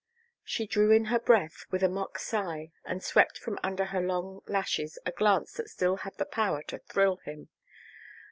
[0.43, 4.41] She drew in her breath with a mock sigh and swept from under her long
[4.47, 7.49] lashes a glance that still had the power to thrill him.